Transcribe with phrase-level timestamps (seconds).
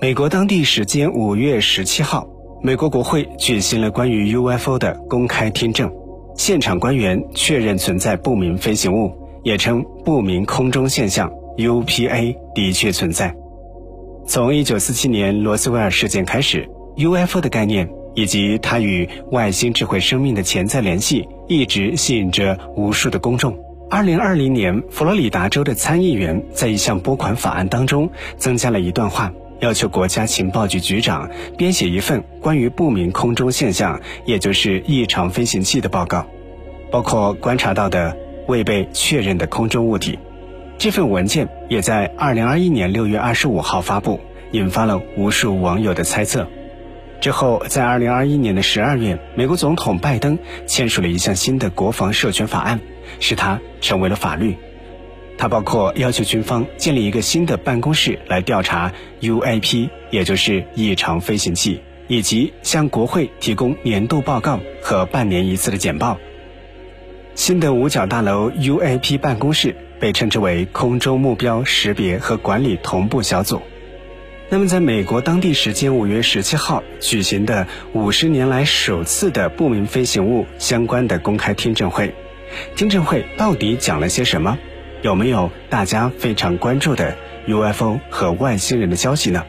[0.00, 2.28] 美国当地时间五月十七号，
[2.62, 5.92] 美国国会举行了关于 UFO 的公开听证，
[6.36, 13.34] 现场官员确认存在不明飞行物，也称不明空中现象 UPA 的确存在。
[14.24, 23.52] 从一九四七年罗斯威尔事件开始，UFO 的概念以及它与外星智慧生命的潜在联系，一直吸引着无数的公众。
[23.90, 29.32] 二零二零年，佛罗里达州的参议员在一项拨款法案当中增加了一段话。
[29.60, 36.26] 要求国家情报局局长编写一份关于不明空中现象，也就是异常飞行器的报告，
[36.90, 40.18] 包括观察到的未被确认的空中物体。
[40.78, 44.20] 这份文件也在二零二一年六月二十五号发布，
[44.52, 46.46] 引发了无数网友的猜测。
[47.20, 52.78] 之后，在二零二一年的十二月，美国总统拜登签署了一项新的国防授权法案，
[53.18, 54.56] 使它成为了法律。
[55.38, 66.18] 它包括要求军方建立一个新的办公室来调查 UAP，也就是异常飞行器，以及向国会提供年度报告和半年一次的简报。
[67.36, 73.62] 新的五角大楼 UAP 办公室被称之为空中目标识别和管理同步小组。
[74.50, 82.12] 那么，在美国当地时间五月十七号举行的五十年来首次的不明飞行物相关的公开听证会，
[82.74, 84.58] 听证会到底讲了些什么？
[85.02, 89.44] 有没有大家非常关注的 UFO 和外星人的消息呢？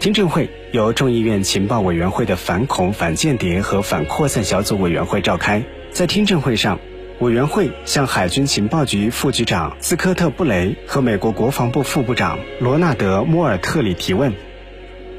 [0.00, 5.62] 听证会由众议院情报委员会的反恐、反间谍和反扩散小组委员会召开。
[5.90, 6.78] 在听证会上，
[7.20, 14.32] 委员会向海军情报局副局长斯科特·布雷和美国国防部副部长罗纳德·莫尔特里提问。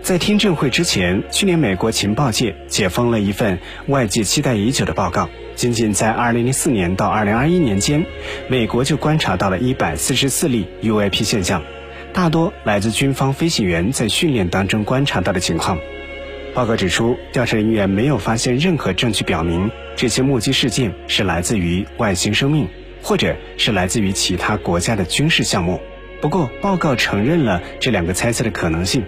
[0.03, 5.29] 在听证会之前，去年美国情报界解封了一份外界期待已久的报告。
[5.57, 8.05] 仅仅在2004年到2021年间，
[8.47, 11.63] 美国就观察到了144例 UAP 现象，
[12.13, 15.79] 大多来自军方飞行员在训练当中观察到的情况。
[16.53, 22.67] 报告指出，调查人员没有发现任何证据表明这些目击事件是来自于外星生命，
[23.01, 25.81] 或者是来自于其他国家的军事项目。
[26.21, 29.03] 不过，报告承认了这两个猜测的可能性。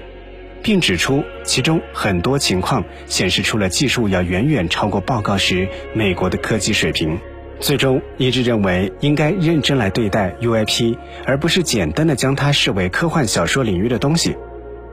[0.64, 7.18] 并指出，其中很多情况显示出了技术要远远超过报告时美国的科技水平。
[7.60, 14.36] 最终一致认为，应该认真来对待 UAP，而不是简单的将它视为科幻小说领域的东西。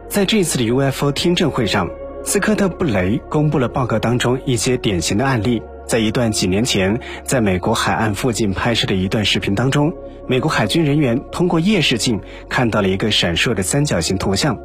[0.09, 1.89] 在这次的 UFO 听证会上，
[2.25, 5.63] 斯科特·布雷公布了报告当中一些典型的案例。
[5.87, 9.93] 在一段几年前在美国海岸附近拍摄的一段视频当中，
[10.27, 14.59] 美国海军人员通过夜视镜看到了一个闪烁的三角形图像。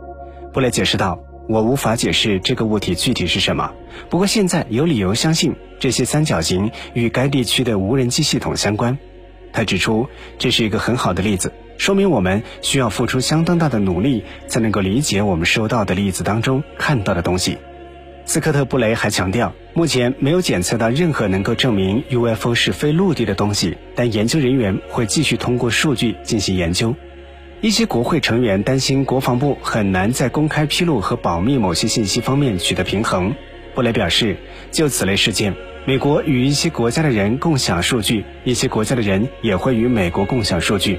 [0.53, 1.17] 布雷解释道
[1.47, 3.71] ：“我无法解释这个物体具体是什么，
[4.09, 8.97] 不过现在有理由相信这些三角形与该地区的无人机系统相关。”
[9.53, 10.07] 他指出，
[10.37, 17.57] 这是一个很好的例子，说明我们需要付出相当大的努力才能够理解我们收到的例子当中看到的东西。
[18.25, 26.95] 斯科特·布雷还强调，目前没有检测到任何能够证明 UFO 是非陆地的东西，但研究人员会继续通过数据进行研究。
[27.61, 33.35] 一些国会成员担心国防部很难在公开披露和保密某些信息方面取得平衡。
[33.75, 34.35] 布雷表示，
[34.71, 35.53] 就此类事件，
[35.85, 40.97] 美国与一些国家的人共享数据，一些国家的人也会与美国共享数据。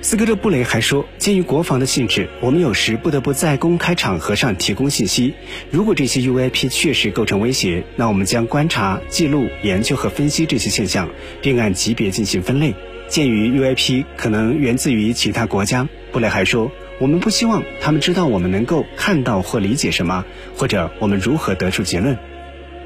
[0.00, 5.34] 斯科特·布雷还说，鉴于国防的性质，我们有时不得不在公开场合上提供信息。
[5.72, 11.10] 如果这些 UAP 确实构成威胁，那我们将观察、记录、研究和分析这些现象，
[11.42, 12.72] 并按级别进行分类。
[13.08, 16.70] 鉴于 UAP 可能源自于其他国家，布雷还说
[17.00, 20.24] ：“我们不希望他们知道我们能够看到或理解什么，
[20.54, 22.16] 或者我们如何得出结论。”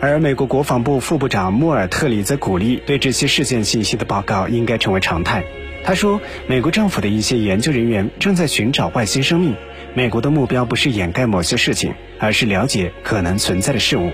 [0.01, 5.45] 而美国国防部副部长莫尔特里则鼓励对这些事件信息的报告应该成为常态。
[5.85, 9.55] 他说：“美国政府的一些研究人员正在寻找外星生命。
[9.95, 14.11] 美国的目标不是掩盖某些事情，而是了解可能存在的事物。”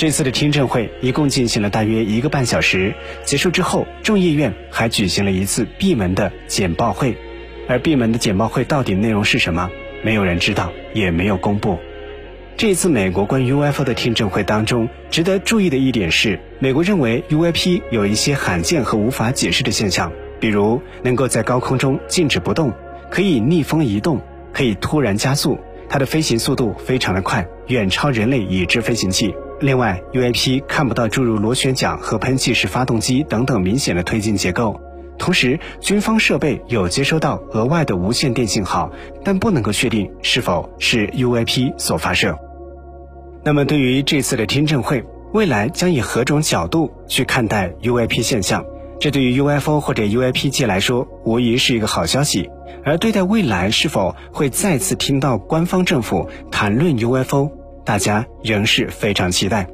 [0.00, 7.14] 这次的听证会一共进行了大约一个半小时，结束之后，众议院还举行了一次闭门的简报会。
[7.68, 9.68] 而闭门的简报会到底内容是什么，
[10.02, 11.76] 没有人知道，也没有公布。
[12.56, 20.10] 这一次美国关于 UFO 的听证会当中，值得注意的一点是，美国认为 UAP 有一些罕见和无法解释的现象，
[20.40, 22.72] 比如能够在高空中静止不动，
[23.10, 24.18] 可以逆风移动，
[24.54, 25.58] 可以突然加速，
[25.90, 29.34] 它的飞行速度非常的快，远超人类已知飞行器。
[29.60, 34.80] 另外，UAP 看不到诸如螺旋桨和喷气式发动机等等明显的推进结构。
[35.18, 38.90] 同时，军方设备有接收到额外的无线电信号，
[39.22, 42.38] 但不能够确定是否是 UAP 所发射。
[43.44, 45.04] 那么，对于这次的听证会，
[45.34, 48.64] 未来将以何种角度去看待 UAP 现象？
[48.98, 52.48] 这对于 UFO 或者 UAP 界来说，无疑是一个好消息。
[52.82, 57.50] 而对待未来是否会再次听到官方政府谈论 UFO，
[57.90, 59.66] 大家仍是非常期待。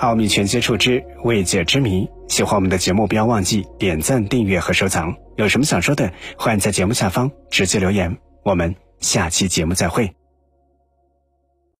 [0.00, 5.16] 奥秘全接触之未解之谜，喜欢我们的节目，不要忘记点赞、订阅和收藏。
[5.36, 8.18] 有什么想说的，欢迎在节目下方直接留言。
[8.44, 10.21] 我们下期节目再会。